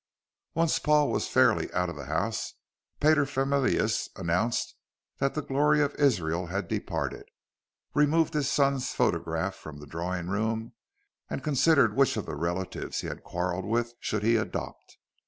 Once 0.55 0.79
Paul 0.79 1.11
was 1.11 1.27
fairly 1.27 1.71
out 1.73 1.87
of 1.87 1.95
the 1.95 2.05
house 2.05 2.55
paterfamilias 2.99 4.09
announced 4.15 4.73
that 5.19 5.35
the 5.35 5.43
glory 5.43 5.79
of 5.79 5.93
Israel 5.93 6.47
had 6.47 6.67
departed, 6.67 7.29
removed 7.93 8.33
his 8.33 8.49
son's 8.49 8.93
photograph 8.93 9.53
from 9.53 9.77
the 9.77 9.85
drawing 9.85 10.25
room, 10.27 10.73
and 11.29 11.43
considered 11.43 11.95
which 11.95 12.17
of 12.17 12.25
the 12.25 12.33
relatives 12.35 13.01
he 13.01 13.07
had 13.09 13.21
quarrelled 13.23 13.65
with 13.67 13.89
he 13.89 13.95
should 13.99 14.23
adopt. 14.23 14.97